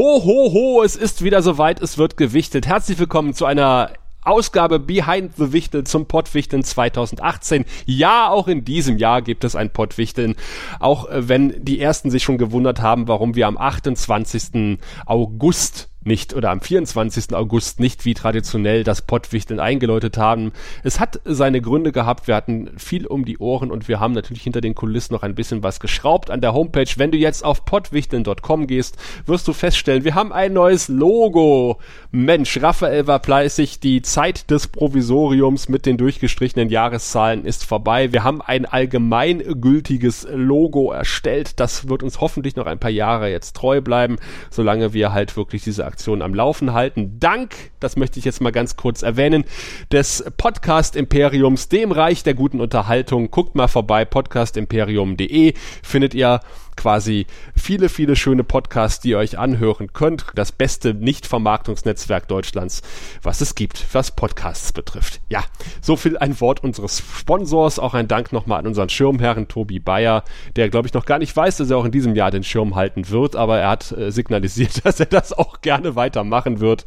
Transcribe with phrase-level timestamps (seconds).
[0.00, 2.66] Ho, ho, ho, es ist wieder soweit, es wird gewichtet.
[2.66, 3.90] Herzlich willkommen zu einer
[4.22, 7.64] Ausgabe Behind the Wichtel zum Pottwichteln 2018.
[7.86, 10.36] Ja, auch in diesem Jahr gibt es ein Pottwichteln.
[10.78, 14.78] Auch äh, wenn die ersten sich schon gewundert haben, warum wir am 28.
[15.06, 17.34] August nicht oder am 24.
[17.34, 20.52] August nicht wie traditionell das Pottwichteln eingeläutet haben.
[20.82, 22.26] Es hat seine Gründe gehabt.
[22.26, 25.34] Wir hatten viel um die Ohren und wir haben natürlich hinter den Kulissen noch ein
[25.34, 26.90] bisschen was geschraubt an der Homepage.
[26.96, 31.78] Wenn du jetzt auf pottwichteln.com gehst, wirst du feststellen, wir haben ein neues Logo.
[32.10, 33.80] Mensch, Raphael war fleißig.
[33.80, 38.12] Die Zeit des Provisoriums mit den durchgestrichenen Jahreszahlen ist vorbei.
[38.12, 41.60] Wir haben ein allgemeingültiges Logo erstellt.
[41.60, 44.16] Das wird uns hoffentlich noch ein paar Jahre jetzt treu bleiben,
[44.48, 47.18] solange wir halt wirklich diese Aktion am Laufen halten.
[47.18, 49.44] Dank, das möchte ich jetzt mal ganz kurz erwähnen,
[49.90, 53.32] des Podcast Imperiums, dem Reich der guten Unterhaltung.
[53.32, 56.40] Guckt mal vorbei, podcastimperium.de findet ihr
[56.76, 57.26] quasi
[57.56, 60.26] viele, viele schöne Podcasts, die ihr euch anhören könnt.
[60.34, 62.82] Das beste Nicht-Vermarktungsnetzwerk Deutschlands,
[63.22, 65.20] was es gibt, was Podcasts betrifft.
[65.28, 65.44] Ja,
[65.80, 67.78] so viel ein Wort unseres Sponsors.
[67.78, 70.24] Auch ein Dank nochmal an unseren Schirmherren Tobi Bayer,
[70.56, 72.74] der, glaube ich, noch gar nicht weiß, dass er auch in diesem Jahr den Schirm
[72.74, 76.84] halten wird, aber er hat äh, signalisiert, dass er das auch gerne weitermachen wird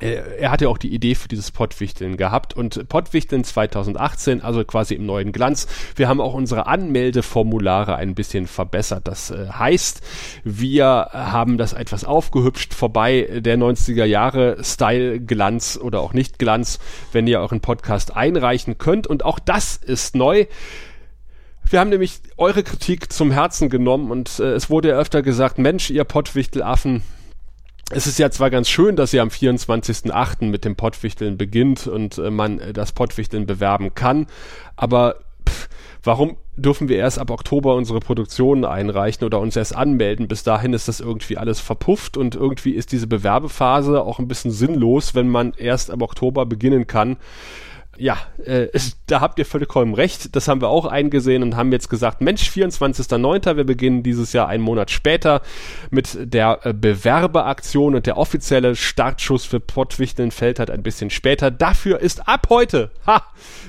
[0.00, 4.94] er hat ja auch die Idee für dieses Pottwichteln gehabt und Pottwichteln 2018, also quasi
[4.94, 5.68] im neuen Glanz.
[5.96, 9.06] Wir haben auch unsere Anmeldeformulare ein bisschen verbessert.
[9.06, 10.02] Das äh, heißt,
[10.42, 16.78] wir haben das etwas aufgehübscht vorbei der 90er Jahre Style Glanz oder auch nicht Glanz,
[17.12, 20.46] wenn ihr euren Podcast einreichen könnt und auch das ist neu.
[21.68, 25.58] Wir haben nämlich eure Kritik zum Herzen genommen und äh, es wurde ja öfter gesagt,
[25.58, 27.02] Mensch, ihr Pottwichtelaffen,
[27.90, 30.46] es ist ja zwar ganz schön, dass ihr am 24.08.
[30.46, 34.26] mit dem Pottwichteln beginnt und äh, man äh, das Pottwichteln bewerben kann,
[34.76, 35.16] aber
[35.48, 35.68] pff,
[36.02, 40.28] warum dürfen wir erst ab Oktober unsere Produktionen einreichen oder uns erst anmelden?
[40.28, 44.52] Bis dahin ist das irgendwie alles verpufft und irgendwie ist diese Bewerbephase auch ein bisschen
[44.52, 47.16] sinnlos, wenn man erst ab Oktober beginnen kann
[47.98, 48.68] ja, äh,
[49.06, 50.34] da habt ihr vollkommen recht.
[50.34, 54.48] Das haben wir auch eingesehen und haben jetzt gesagt, Mensch, 24.09., wir beginnen dieses Jahr
[54.48, 55.42] einen Monat später
[55.90, 61.50] mit der äh, Bewerbeaktion und der offizielle Startschuss für Pottwichteln fällt halt ein bisschen später.
[61.50, 63.22] Dafür ist ab heute ha,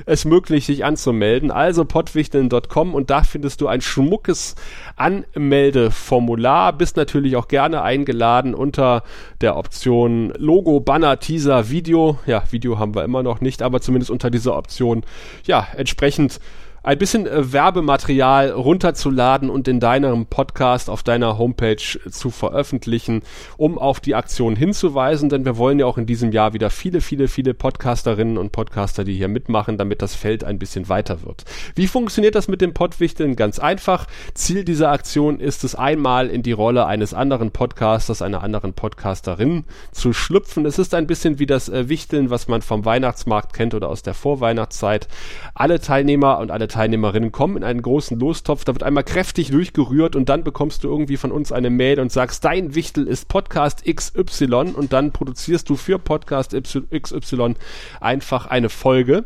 [0.06, 1.52] es möglich, sich anzumelden.
[1.52, 4.56] Also pottwichteln.com und da findest du ein schmuckes
[4.96, 6.74] Anmeldeformular.
[6.74, 9.03] Bist natürlich auch gerne eingeladen unter
[9.42, 12.19] der Option Logo, Banner, Teaser, Video.
[12.25, 15.03] Ja, Video haben wir immer noch nicht, aber zumindest unter dieser Option,
[15.45, 16.39] ja, entsprechend
[16.85, 23.23] ein bisschen äh, Werbematerial runterzuladen und in deinem Podcast auf deiner Homepage zu veröffentlichen,
[23.57, 27.01] um auf die Aktion hinzuweisen, denn wir wollen ja auch in diesem Jahr wieder viele,
[27.01, 31.44] viele, viele Podcasterinnen und Podcaster, die hier mitmachen, damit das Feld ein bisschen weiter wird.
[31.74, 33.35] Wie funktioniert das mit dem Podwichteln?
[33.35, 34.06] Ganz einfach.
[34.35, 39.63] Ziel dieser Aktion ist es einmal in die Rolle eines anderen Podcasters, einer anderen Podcasterin
[39.91, 40.68] zu schlüpfen.
[40.68, 44.03] Es ist ein bisschen wie das äh, Wichteln, was man vom Weihnachtsmarkt kennt oder aus
[44.03, 45.07] der Vorweihnachtszeit.
[45.56, 50.13] Alle Teilnehmer und alle Teilnehmerinnen kommen in einen großen Lostopf, da wird einmal kräftig durchgerührt
[50.13, 53.86] und dann bekommst du irgendwie von uns eine Mail und sagst, dein Wichtel ist Podcast
[53.86, 57.56] XY und dann produzierst du für Podcast XY
[58.02, 59.24] einfach eine Folge,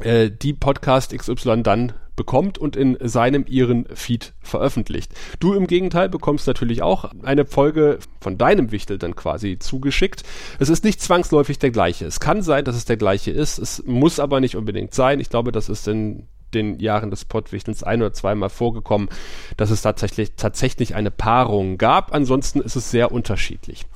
[0.00, 5.12] äh, die Podcast XY dann bekommt und in seinem ihren Feed veröffentlicht.
[5.40, 10.22] Du im Gegenteil bekommst natürlich auch eine Folge von deinem Wichtel dann quasi zugeschickt.
[10.60, 12.06] Es ist nicht zwangsläufig der gleiche.
[12.06, 13.58] Es kann sein, dass es der gleiche ist.
[13.58, 15.18] Es muss aber nicht unbedingt sein.
[15.18, 19.08] Ich glaube, das ist in den Jahren des Pottwichtelns ein oder zweimal vorgekommen,
[19.56, 22.14] dass es tatsächlich, tatsächlich eine Paarung gab.
[22.14, 23.86] Ansonsten ist es sehr unterschiedlich.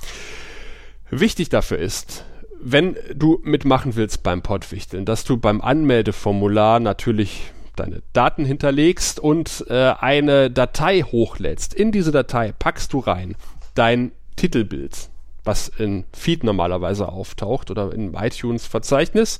[1.09, 2.25] Wichtig dafür ist,
[2.61, 9.65] wenn du mitmachen willst beim Pottwichteln, dass du beim Anmeldeformular natürlich deine Daten hinterlegst und
[9.69, 11.73] äh, eine Datei hochlädst.
[11.73, 13.35] In diese Datei packst du rein
[13.75, 15.09] dein Titelbild,
[15.45, 19.39] was in Feed normalerweise auftaucht oder im iTunes-Verzeichnis.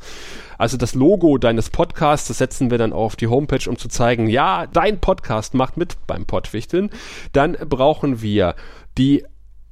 [0.57, 4.27] Also das Logo deines Podcasts, das setzen wir dann auf die Homepage, um zu zeigen,
[4.27, 6.89] ja, dein Podcast macht mit beim Podwichteln.
[7.33, 8.55] Dann brauchen wir
[8.97, 9.25] die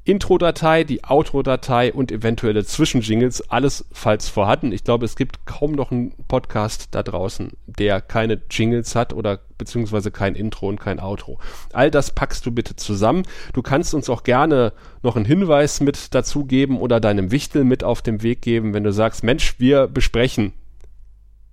[0.05, 4.73] Intro-Datei, die Outro-Datei und eventuelle Zwischenjingles, alles falls vorhanden.
[4.73, 9.39] Ich glaube, es gibt kaum noch einen Podcast da draußen, der keine Jingles hat oder
[9.57, 11.39] beziehungsweise kein Intro und kein Outro.
[11.71, 13.23] All das packst du bitte zusammen.
[13.53, 14.73] Du kannst uns auch gerne
[15.03, 18.83] noch einen Hinweis mit dazu geben oder deinem Wichtel mit auf den Weg geben, wenn
[18.83, 20.51] du sagst, Mensch, wir besprechen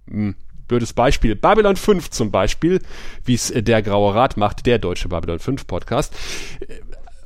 [0.08, 0.34] hm,
[0.66, 1.36] blödes Beispiel.
[1.36, 2.80] Babylon 5 zum Beispiel,
[3.24, 6.16] wie es äh, der Graue Rat macht, der deutsche Babylon 5 Podcast.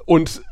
[0.06, 0.42] Und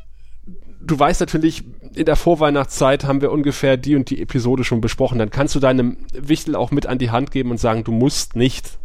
[0.85, 1.65] du weißt natürlich,
[1.95, 5.19] in der Vorweihnachtszeit haben wir ungefähr die und die Episode schon besprochen.
[5.19, 8.37] Dann kannst du deinem Wichtel auch mit an die Hand geben und sagen, du musst
[8.37, 8.79] nicht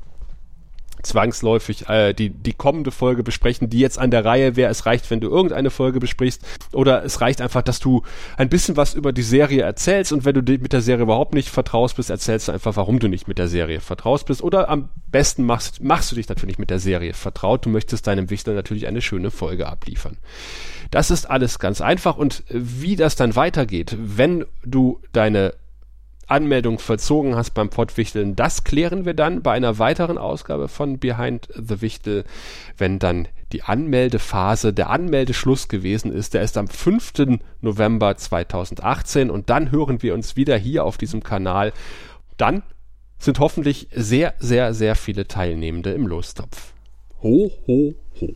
[1.07, 4.69] zwangsläufig äh, die, die kommende Folge besprechen, die jetzt an der Reihe wäre.
[4.69, 6.41] Es reicht, wenn du irgendeine Folge besprichst.
[6.73, 8.03] Oder es reicht einfach, dass du
[8.37, 11.49] ein bisschen was über die Serie erzählst und wenn du mit der Serie überhaupt nicht
[11.49, 14.41] vertraust bist, erzählst du einfach, warum du nicht mit der Serie vertraust bist.
[14.43, 17.65] Oder am besten machst, machst du dich natürlich mit der Serie vertraut.
[17.65, 20.17] Du möchtest deinem Wichtel natürlich eine schöne Folge abliefern.
[20.91, 25.53] Das ist alles ganz einfach und wie das dann weitergeht, wenn du deine
[26.27, 31.47] Anmeldung verzogen hast beim Pottwichteln, das klären wir dann bei einer weiteren Ausgabe von Behind
[31.55, 32.25] the Wichtel,
[32.77, 36.33] wenn dann die Anmeldephase, der Anmeldeschluss gewesen ist.
[36.33, 37.39] Der ist am 5.
[37.61, 41.71] November 2018 und dann hören wir uns wieder hier auf diesem Kanal.
[42.35, 42.63] Dann
[43.17, 46.73] sind hoffentlich sehr, sehr, sehr viele Teilnehmende im Lostopf.
[47.23, 48.35] Ho, ho, ho.